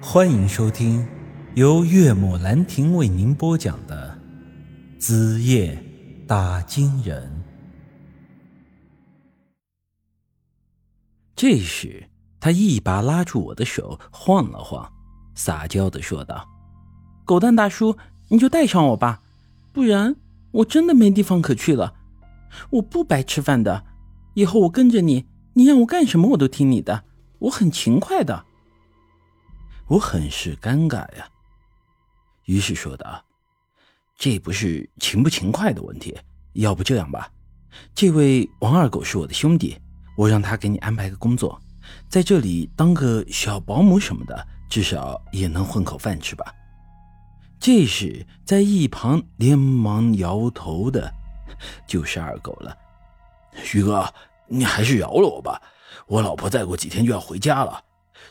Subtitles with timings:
[0.00, 1.06] 欢迎收听
[1.54, 4.18] 由岳母兰亭为您播讲的
[5.00, 5.82] 《子夜
[6.26, 7.22] 打金人》。
[11.34, 14.92] 这时，他一把拉住我的手，晃了晃，
[15.34, 16.46] 撒娇的说道
[17.24, 17.96] ：“狗蛋大叔，
[18.28, 19.22] 你就带上我吧，
[19.72, 20.14] 不然
[20.52, 21.94] 我真的没地方可去了。
[22.70, 23.84] 我不白吃饭的，
[24.34, 25.24] 以后我跟着你，
[25.54, 27.04] 你让我干什么我都听你的，
[27.40, 28.44] 我很勤快的。”
[29.88, 31.28] 我很是尴尬呀，
[32.46, 33.24] 于是说道
[34.18, 36.16] ：“这不是勤不勤快的问题，
[36.54, 37.30] 要不这样吧，
[37.94, 39.78] 这位王二狗是我的兄弟，
[40.16, 41.60] 我让他给你安排个工作，
[42.08, 46.52] 在这里当个小保姆什么的，至少也能混口饭吃吧。”
[47.60, 51.12] 这时，在一旁连忙摇头的，
[51.86, 52.76] 就是二狗了。
[53.62, 54.12] 徐哥，
[54.48, 55.62] 你还是饶了我吧，
[56.08, 57.80] 我老婆再过几天就要回家了。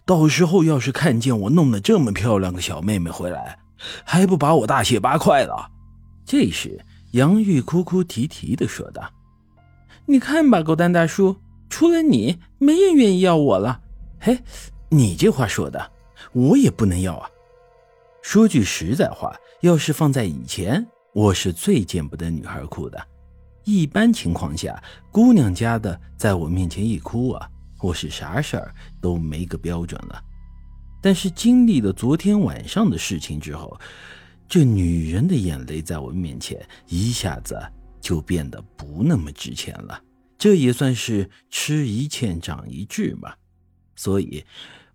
[0.06, 3.58] 到时候要是看见我弄得这么漂亮个小妹妹回来，
[4.04, 5.70] 还不把我大卸八块了？
[6.26, 6.80] 这时，
[7.12, 9.12] 杨玉哭哭啼啼的说道
[10.06, 11.36] ：“你看吧，狗蛋大叔，
[11.70, 13.82] 除了你，没人愿意要我了。
[14.20, 14.40] 嘿，
[14.90, 15.92] 你这话说的，
[16.34, 17.30] 我也不能要啊。
[18.22, 23.00] 说句实在话，要是放在以前，我是最见不得女孩哭的。
[23.64, 24.82] 一般情况下，
[25.12, 27.50] 姑娘家的在我面前一哭啊。”
[27.86, 30.20] 我是啥事儿都没个标准了，
[31.04, 33.80] 但是经历了昨天晚上的事情之后，
[34.50, 37.56] 这女人的眼泪在我面前一下子
[38.02, 40.02] 就变得不那么值钱了。
[40.36, 43.32] 这也算是吃一堑长一智嘛。
[43.96, 44.44] 所以，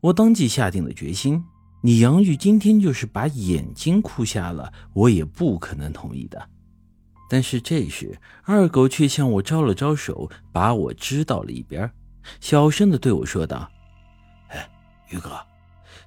[0.00, 1.44] 我当即下定了决心：
[1.84, 6.44] 你杨玉今天就是把眼睛哭瞎了，我也不可能同意的。
[7.28, 11.88] 但是这时，二狗却向我招了招手，把我支到了一边。
[12.40, 13.70] 小声的对我说道
[14.50, 14.68] ：“哎，
[15.08, 15.38] 于哥，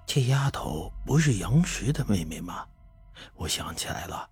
[0.05, 2.65] 这丫头不是杨石的妹妹吗？
[3.35, 4.29] 我想起来了，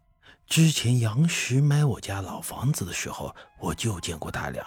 [0.48, 4.66] 之前杨石买我家老房子的时候，我就见过他俩。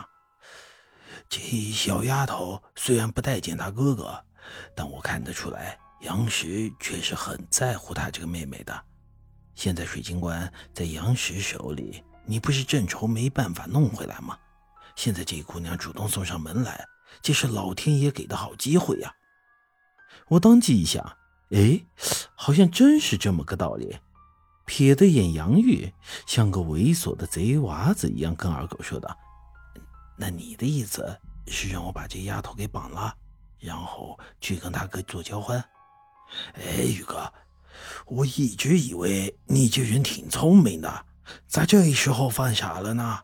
[1.29, 1.41] 这
[1.73, 4.25] 小丫头虽然不待见他哥哥，
[4.75, 8.85] 但我看得出来，杨石却是很在乎他这个妹妹的。
[9.55, 14.39] 现在水晶棺在杨石手里，你不是正愁没办法弄回来吗？
[14.97, 16.85] 现在这姑娘主动送上门来。”
[17.23, 19.15] 这是老天爷给的好机会呀！
[20.29, 21.17] 我当即一想，
[21.51, 21.85] 哎，
[22.35, 23.99] 好像真是这么个道理。
[24.67, 25.93] 瞥的眼杨玉，
[26.27, 29.15] 像个猥琐的贼娃子一样，跟二狗说道
[30.17, 33.15] ：“那你的意思是让我把这丫头给绑了，
[33.59, 35.63] 然后去跟他哥做交换？”
[36.55, 37.31] 哎，宇哥，
[38.07, 41.07] 我一直以为你这人挺聪明的，
[41.47, 43.21] 咋这时候犯傻了呢？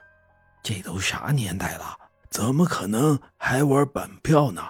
[0.63, 1.97] 这都啥年代了？
[2.31, 4.63] 怎么可能还玩本票呢？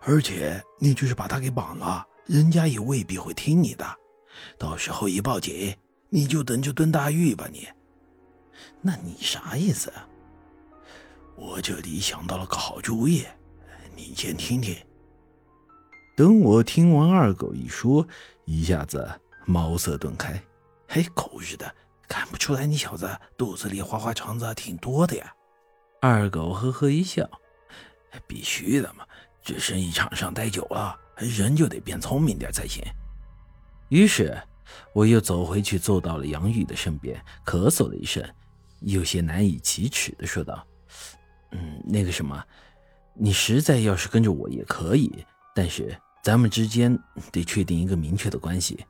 [0.00, 3.84] 而且你就是把他给绑了，人家也未必会听你的。
[4.58, 5.76] 到时候一报警，
[6.08, 7.68] 你就等着蹲大狱吧你。
[8.80, 10.08] 那你啥意思啊？
[11.36, 13.26] 我这里想到了个好主意，
[13.94, 14.76] 你先听听。
[16.16, 18.06] 等我听完二狗一说，
[18.44, 19.10] 一下子
[19.44, 20.40] 茅塞顿开。
[20.88, 21.74] 嘿，狗日的，
[22.08, 25.34] 看不出来你小子肚子里花花肠子挺多的呀。
[26.04, 27.30] 二狗呵呵一笑
[28.26, 29.06] ：“必须的嘛，
[29.40, 32.82] 这生意场上待久了，人就得变聪明点才行。”
[33.88, 34.36] 于是，
[34.92, 38.20] 我又走回去，坐到了杨玉的身边，咳嗽了一声，
[38.80, 40.66] 有些难以启齿的说道
[41.54, 42.44] ：“嗯，那个什么，
[43.14, 45.24] 你实在要是跟着我也可以，
[45.54, 46.98] 但是咱们之间
[47.30, 48.84] 得确定一个明确的关系。”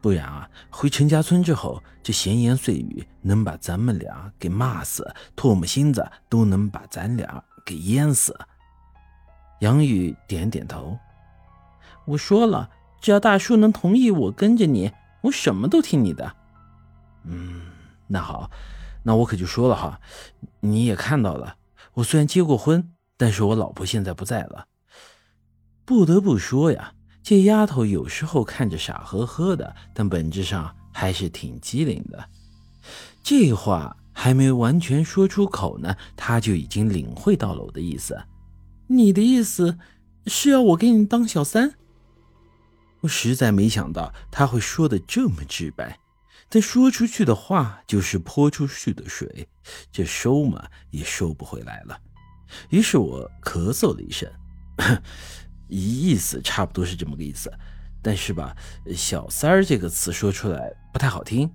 [0.00, 8.38] 不然啊，回陈家村之后，这闲言碎语能把咱们俩给骂死，唾沫星子都能把咱俩给淹死。
[9.60, 10.98] 杨宇点点头，
[12.04, 12.70] 我说了，
[13.00, 14.92] 只要大叔能同意我跟着你，
[15.22, 16.36] 我什么都听你的。
[17.24, 17.62] 嗯，
[18.06, 18.50] 那好，
[19.02, 20.00] 那我可就说了哈，
[20.60, 21.56] 你也看到了，
[21.94, 24.66] 我虽然结过婚，但是我老婆现在不在了。
[25.86, 26.92] 不得不说呀。
[27.24, 32.28] 这丫头有时候看着傻呵呵的，但本质上还是挺机灵的。
[33.22, 38.22] 这话还没完全说出口呢，她就已经领会到了我的意思。
[38.88, 39.78] 你的意思
[40.26, 41.76] 是要我给你当小三？
[43.00, 45.98] 我实在没想到他会说的这么直白，
[46.50, 49.48] 但说出去的话就是泼出去的水，
[49.90, 51.98] 这收嘛也收不回来了。
[52.68, 54.30] 于是我咳嗽了一声。
[55.74, 57.52] 一意思差不多是这么个意思，
[58.00, 58.56] 但是吧
[58.94, 61.50] ，“小三儿”这个词说出来不太好听。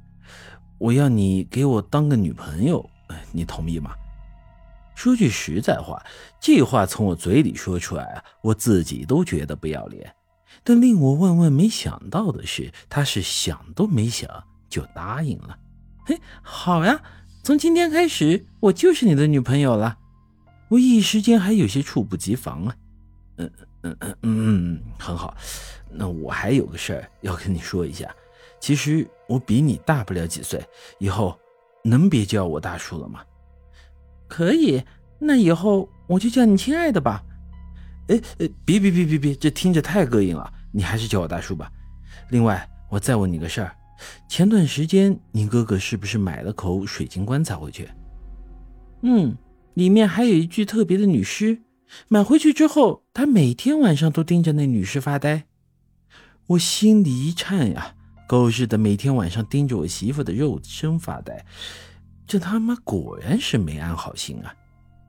[0.78, 2.90] 我要你给我当个女朋友，
[3.32, 3.94] 你同意吗？
[4.94, 6.04] 说句实在话，
[6.42, 10.14] 这话从我嘴里说出来啊，我自己都觉得不要脸。
[10.64, 14.30] 但令我万万没想到的是，他是想都没想
[14.68, 15.58] 就答应了。
[16.06, 17.02] 嘿，好呀，
[17.42, 19.98] 从今天开始我就是你的女朋友了。
[20.68, 22.76] 我一时间还有些猝不及防啊。
[23.38, 23.50] 嗯
[23.84, 25.36] 嗯嗯嗯，很好。
[25.92, 28.14] 那我还有个事儿要跟你说一下。
[28.60, 30.64] 其实我比你大不了几岁，
[31.00, 31.38] 以后
[31.84, 33.22] 能别叫我大叔了吗？
[34.28, 34.84] 可以，
[35.18, 37.24] 那以后我就叫你亲爱的吧。
[38.10, 40.52] 哎哎，别别别别别，这听着太膈应了。
[40.72, 41.72] 你还是叫我大叔吧。
[42.30, 43.76] 另外，我再问你个事儿，
[44.28, 47.90] 前段时间你哥哥是不是买了口水晶棺材回去？
[49.04, 49.36] 嗯，
[49.76, 51.58] 里面还有一具特别的女尸。
[52.08, 55.46] 买回去之后，他每天晚上都盯着那女尸发呆。
[56.48, 57.96] 我心里一颤呀。
[58.28, 61.44] 狗日的，每天晚上盯着我媳妇的肉身发呆，
[62.28, 64.54] 这他妈果然是没安好心啊！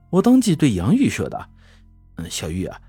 [0.08, 1.46] 我当即对杨玉说道
[2.16, 2.80] ：“嗯，小玉啊，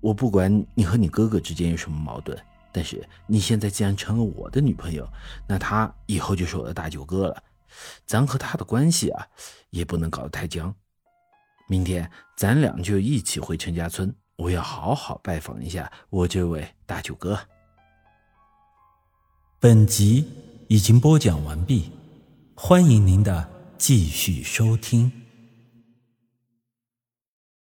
[0.00, 2.36] 我不管你和你哥哥之间有什么矛盾，
[2.72, 5.08] 但是你现在既然成了我的女朋友，
[5.46, 7.40] 那他以后就是我的大舅哥了。
[8.06, 9.24] 咱和他的关系啊，
[9.70, 10.74] 也不能搞得太僵。
[11.68, 17.38] 明天咱俩就一起回陈家村，我要好好拜访一下我这位大舅哥。”
[19.58, 20.28] 本集
[20.68, 21.90] 已经播讲完毕，
[22.54, 23.48] 欢迎您的
[23.78, 25.25] 继续收听。